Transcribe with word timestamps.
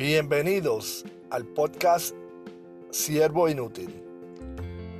Bienvenidos 0.00 1.04
al 1.28 1.44
podcast 1.44 2.14
Siervo 2.90 3.50
Inútil. 3.50 4.02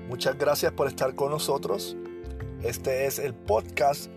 Muchas 0.08 0.37
gracias 0.37 0.72
por 0.72 0.88
estar 0.88 1.15
con 1.15 1.30
nosotros. 1.30 1.96
Este 2.62 3.06
es 3.06 3.19
el 3.19 3.33
podcast 3.33 4.10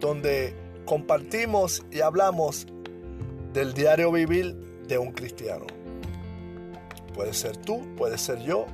donde 0.00 0.54
compartimos 0.86 1.84
y 1.90 2.00
hablamos 2.00 2.66
del 3.52 3.74
diario 3.74 4.10
vivir 4.10 4.56
de 4.88 4.96
un 4.96 5.12
cristiano. 5.12 5.66
Puede 7.12 7.34
ser 7.34 7.58
tú, 7.58 7.86
puede 7.94 8.16
ser 8.16 8.40
yo, 8.40 8.64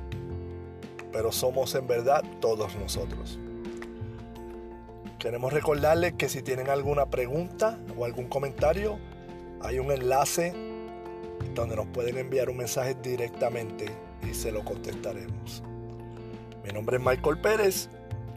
pero 1.11 1.33
somos 1.33 1.75
en 1.75 1.87
verdad 1.87 2.23
todos 2.39 2.73
nosotros. 2.77 3.37
Queremos 5.19 5.51
recordarles 5.51 6.13
que 6.13 6.29
si 6.29 6.41
tienen 6.41 6.69
alguna 6.69 7.07
pregunta 7.07 7.77
o 7.97 8.05
algún 8.05 8.29
comentario, 8.29 8.97
hay 9.59 9.79
un 9.79 9.91
enlace 9.91 10.71
donde 11.53 11.75
nos 11.75 11.87
pueden 11.87 12.17
enviar 12.17 12.49
un 12.49 12.57
mensaje 12.57 12.95
directamente 12.95 13.85
y 14.29 14.33
se 14.33 14.51
lo 14.51 14.63
contestaremos. 14.63 15.63
Mi 16.63 16.71
nombre 16.71 16.97
es 16.97 17.03
Michael 17.03 17.39
Pérez. 17.41 17.89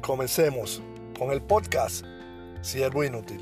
Comencemos 0.03 0.83
con 1.19 1.33
el 1.33 1.41
podcast 1.41 2.05
Siervo 2.61 3.05
Inútil. 3.05 3.41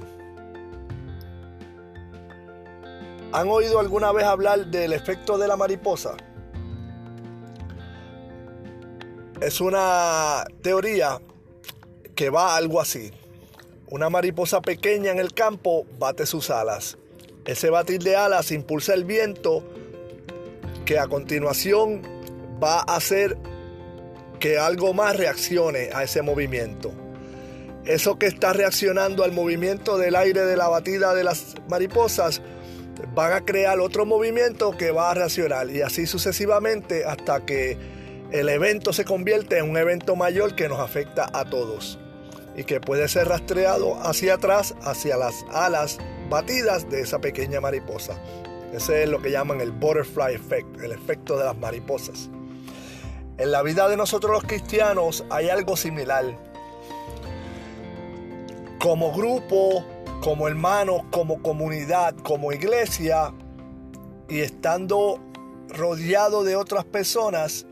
¿Han 3.32 3.48
oído 3.48 3.80
alguna 3.80 4.12
vez 4.12 4.24
hablar 4.24 4.66
del 4.66 4.92
efecto 4.92 5.38
de 5.38 5.48
la 5.48 5.56
mariposa? 5.56 6.16
Es 9.40 9.60
una 9.60 10.44
teoría 10.62 11.20
que 12.14 12.30
va 12.30 12.56
algo 12.56 12.80
así. 12.80 13.10
Una 13.88 14.08
mariposa 14.08 14.60
pequeña 14.62 15.10
en 15.10 15.18
el 15.18 15.34
campo 15.34 15.84
bate 15.98 16.26
sus 16.26 16.50
alas 16.50 16.96
ese 17.44 17.70
batir 17.70 18.02
de 18.02 18.16
alas 18.16 18.50
impulsa 18.52 18.94
el 18.94 19.04
viento 19.04 19.62
que 20.84 20.98
a 20.98 21.06
continuación 21.06 22.02
va 22.62 22.80
a 22.80 22.96
hacer 22.96 23.36
que 24.38 24.58
algo 24.58 24.92
más 24.92 25.16
reaccione 25.16 25.90
a 25.94 26.02
ese 26.02 26.22
movimiento. 26.22 26.92
Eso 27.84 28.18
que 28.18 28.26
está 28.26 28.52
reaccionando 28.52 29.24
al 29.24 29.32
movimiento 29.32 29.98
del 29.98 30.16
aire 30.16 30.42
de 30.42 30.56
la 30.56 30.68
batida 30.68 31.14
de 31.14 31.24
las 31.24 31.54
mariposas 31.68 32.40
van 33.14 33.32
a 33.32 33.44
crear 33.44 33.80
otro 33.80 34.06
movimiento 34.06 34.76
que 34.76 34.90
va 34.90 35.10
a 35.10 35.14
reaccionar 35.14 35.70
y 35.70 35.82
así 35.82 36.06
sucesivamente 36.06 37.04
hasta 37.04 37.44
que 37.44 37.76
el 38.30 38.48
evento 38.48 38.92
se 38.92 39.04
convierte 39.04 39.58
en 39.58 39.68
un 39.68 39.76
evento 39.76 40.16
mayor 40.16 40.54
que 40.56 40.68
nos 40.68 40.80
afecta 40.80 41.28
a 41.32 41.44
todos 41.44 41.98
y 42.56 42.64
que 42.64 42.80
puede 42.80 43.08
ser 43.08 43.28
rastreado 43.28 44.00
hacia 44.02 44.34
atrás, 44.34 44.74
hacia 44.82 45.16
las 45.16 45.44
alas 45.52 45.98
batidas 46.28 46.88
de 46.90 47.00
esa 47.00 47.20
pequeña 47.20 47.60
mariposa. 47.60 48.18
Ese 48.72 49.04
es 49.04 49.08
lo 49.08 49.22
que 49.22 49.30
llaman 49.30 49.60
el 49.60 49.70
butterfly 49.70 50.34
effect, 50.34 50.80
el 50.80 50.92
efecto 50.92 51.38
de 51.38 51.44
las 51.44 51.56
mariposas. 51.56 52.28
En 53.38 53.50
la 53.50 53.62
vida 53.62 53.88
de 53.88 53.96
nosotros 53.96 54.32
los 54.32 54.44
cristianos 54.44 55.24
hay 55.30 55.48
algo 55.48 55.76
similar. 55.76 56.36
Como 58.78 59.12
grupo, 59.12 59.84
como 60.20 60.48
hermanos, 60.48 61.02
como 61.10 61.42
comunidad, 61.42 62.14
como 62.16 62.52
iglesia, 62.52 63.32
y 64.28 64.40
estando 64.40 65.20
rodeado 65.68 66.44
de 66.44 66.56
otras 66.56 66.84
personas, 66.84 67.66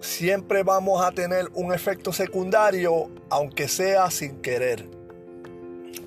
siempre 0.00 0.62
vamos 0.62 1.04
a 1.04 1.12
tener 1.12 1.48
un 1.54 1.72
efecto 1.72 2.12
secundario, 2.12 3.10
aunque 3.30 3.68
sea 3.68 4.10
sin 4.10 4.40
querer. 4.40 4.95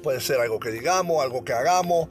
Puede 0.02 0.22
ser 0.22 0.40
algo 0.40 0.60
que 0.60 0.72
digamos, 0.72 1.24
algo 1.24 1.44
que 1.44 1.54
hagamos, 1.54 2.10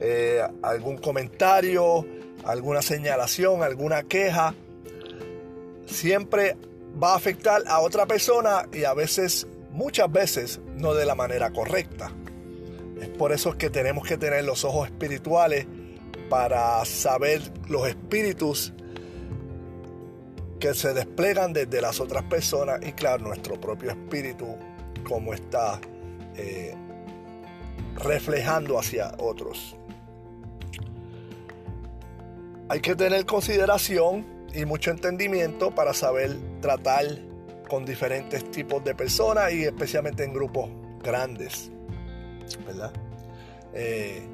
eh, 0.00 0.42
algún 0.62 0.98
comentario, 0.98 2.06
alguna 2.44 2.82
señalación, 2.82 3.62
alguna 3.62 4.02
queja. 4.04 4.54
Siempre 5.86 6.56
va 7.02 7.12
a 7.12 7.16
afectar 7.16 7.62
a 7.66 7.80
otra 7.80 8.06
persona 8.06 8.68
y 8.72 8.84
a 8.84 8.94
veces, 8.94 9.46
muchas 9.70 10.10
veces, 10.10 10.60
no 10.76 10.94
de 10.94 11.06
la 11.06 11.14
manera 11.14 11.50
correcta. 11.50 12.10
Es 13.00 13.08
por 13.08 13.32
eso 13.32 13.56
que 13.58 13.68
tenemos 13.68 14.06
que 14.06 14.16
tener 14.16 14.44
los 14.44 14.64
ojos 14.64 14.88
espirituales 14.88 15.66
para 16.30 16.84
saber 16.84 17.42
los 17.68 17.86
espíritus 17.86 18.72
que 20.58 20.74
se 20.74 20.94
desplegan 20.94 21.52
desde 21.52 21.80
las 21.80 22.00
otras 22.00 22.24
personas 22.24 22.80
y 22.82 22.92
claro, 22.92 23.24
nuestro 23.24 23.60
propio 23.60 23.90
espíritu, 23.90 24.56
como 25.06 25.34
está 25.34 25.78
eh, 26.36 26.74
reflejando 27.96 28.78
hacia 28.78 29.14
otros. 29.18 29.76
Hay 32.68 32.80
que 32.80 32.96
tener 32.96 33.24
consideración 33.26 34.26
y 34.52 34.64
mucho 34.64 34.90
entendimiento 34.90 35.74
para 35.74 35.94
saber 35.94 36.36
tratar 36.60 37.04
con 37.68 37.84
diferentes 37.84 38.50
tipos 38.50 38.82
de 38.84 38.94
personas 38.94 39.52
y 39.52 39.64
especialmente 39.64 40.24
en 40.24 40.32
grupos 40.32 40.70
grandes. 41.02 41.70
¿verdad? 42.66 42.92
Eh, 43.74 44.28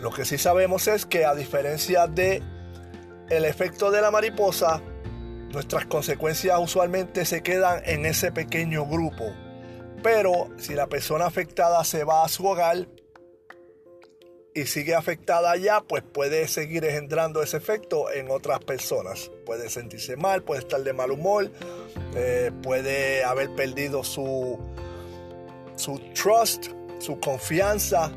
lo 0.00 0.10
que 0.10 0.24
sí 0.24 0.38
sabemos 0.38 0.88
es 0.88 1.06
que 1.06 1.24
a 1.24 1.34
diferencia 1.34 2.06
de 2.06 2.42
el 3.28 3.44
efecto 3.44 3.90
de 3.90 4.00
la 4.00 4.10
mariposa, 4.10 4.80
nuestras 5.52 5.86
consecuencias 5.86 6.58
usualmente 6.60 7.24
se 7.24 7.42
quedan 7.42 7.82
en 7.84 8.06
ese 8.06 8.30
pequeño 8.30 8.86
grupo 8.86 9.32
pero 10.02 10.48
si 10.58 10.74
la 10.74 10.86
persona 10.86 11.26
afectada 11.26 11.82
se 11.84 12.04
va 12.04 12.24
a 12.24 12.28
su 12.28 12.46
hogar 12.46 12.86
y 14.54 14.64
sigue 14.64 14.94
afectada 14.94 15.50
allá, 15.50 15.82
pues 15.86 16.02
puede 16.02 16.48
seguir 16.48 16.84
engendrando 16.84 17.42
ese 17.42 17.58
efecto 17.58 18.10
en 18.10 18.30
otras 18.30 18.60
personas. 18.60 19.30
Puede 19.44 19.68
sentirse 19.68 20.16
mal, 20.16 20.42
puede 20.42 20.62
estar 20.62 20.82
de 20.82 20.94
mal 20.94 21.10
humor, 21.10 21.50
eh, 22.14 22.50
puede 22.62 23.22
haber 23.22 23.54
perdido 23.54 24.02
su, 24.02 24.58
su 25.76 25.98
trust, 26.14 26.68
su 26.98 27.20
confianza 27.20 28.10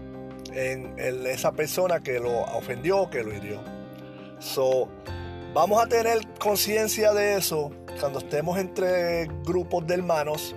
en, 0.53 0.97
esa 1.28 1.51
persona 1.51 2.01
que 2.01 2.19
lo 2.19 2.41
ofendió, 2.56 3.09
que 3.09 3.23
lo 3.23 3.34
hirió. 3.34 3.59
So, 4.40 4.88
vamos 5.53 5.84
a 5.84 5.88
tener 5.88 6.19
conciencia 6.40 7.13
de 7.13 7.35
eso 7.35 7.72
cuando 8.00 8.19
estemos 8.19 8.57
entre 8.57 9.28
grupos 9.44 9.85
de 9.88 9.96
hermanos 9.96 10.56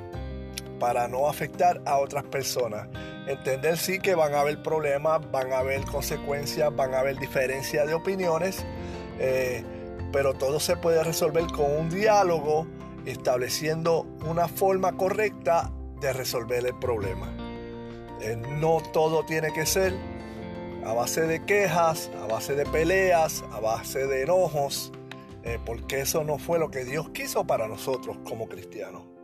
para 0.82 1.06
no 1.06 1.28
afectar 1.28 1.80
a 1.86 1.96
otras 1.98 2.24
personas. 2.24 2.88
Entender 3.28 3.78
sí 3.78 4.00
que 4.00 4.16
van 4.16 4.34
a 4.34 4.40
haber 4.40 4.64
problemas, 4.64 5.20
van 5.30 5.52
a 5.52 5.58
haber 5.58 5.84
consecuencias, 5.84 6.74
van 6.74 6.92
a 6.92 6.98
haber 6.98 7.20
diferencias 7.20 7.86
de 7.86 7.94
opiniones, 7.94 8.64
eh, 9.20 9.62
pero 10.12 10.34
todo 10.34 10.58
se 10.58 10.76
puede 10.76 11.04
resolver 11.04 11.46
con 11.52 11.70
un 11.70 11.88
diálogo 11.88 12.66
estableciendo 13.06 14.08
una 14.28 14.48
forma 14.48 14.96
correcta 14.96 15.70
de 16.00 16.12
resolver 16.12 16.66
el 16.66 16.76
problema. 16.80 17.32
Eh, 18.20 18.34
no 18.34 18.82
todo 18.92 19.24
tiene 19.24 19.52
que 19.52 19.66
ser 19.66 19.94
a 20.84 20.92
base 20.94 21.20
de 21.28 21.44
quejas, 21.44 22.10
a 22.20 22.26
base 22.26 22.56
de 22.56 22.66
peleas, 22.66 23.44
a 23.52 23.60
base 23.60 24.08
de 24.08 24.22
enojos, 24.22 24.90
eh, 25.44 25.60
porque 25.64 26.00
eso 26.00 26.24
no 26.24 26.38
fue 26.38 26.58
lo 26.58 26.72
que 26.72 26.84
Dios 26.84 27.10
quiso 27.10 27.46
para 27.46 27.68
nosotros 27.68 28.18
como 28.24 28.48
cristianos. 28.48 29.21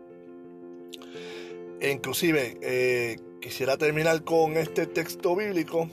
Inclusive, 1.80 2.58
eh, 2.60 3.16
quisiera 3.40 3.76
terminar 3.76 4.24
con 4.24 4.56
este 4.56 4.86
texto 4.86 5.36
bíblico 5.36 5.88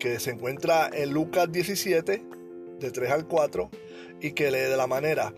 que 0.00 0.18
se 0.18 0.30
encuentra 0.32 0.90
en 0.92 1.12
Lucas 1.12 1.50
17, 1.52 2.22
de 2.80 2.90
3 2.90 3.10
al 3.10 3.28
4, 3.28 3.70
y 4.20 4.32
que 4.32 4.50
lee 4.50 4.68
de 4.68 4.76
la 4.76 4.88
manera, 4.88 5.32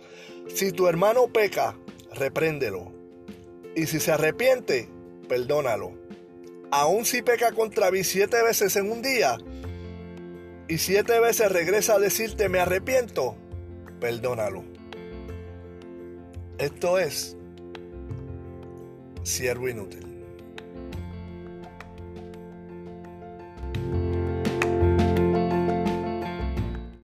si 0.49 0.73
tu 0.73 0.89
hermano 0.89 1.29
peca, 1.29 1.77
repréndelo, 2.15 2.93
y 3.77 3.87
si 3.87 4.01
se 4.01 4.13
arrepiente, 4.13 4.89
perdónalo. 5.29 5.93
Aun 6.71 7.05
si 7.05 7.21
peca 7.21 7.53
contra 7.53 7.91
mí 7.91 8.05
siete 8.05 8.43
veces 8.43 8.77
en 8.77 8.91
un 8.91 9.03
día, 9.03 9.37
y 10.67 10.79
siete 10.79 11.21
veces 11.21 11.53
regresa 11.53 11.97
a 11.97 11.99
decirte 11.99 12.49
me 12.49 12.59
arrepiento, 12.59 13.37
perdónalo. 14.01 14.65
Esto 16.57 16.99
es 16.99 17.37
siervo 19.25 19.69
inútil. 19.69 20.14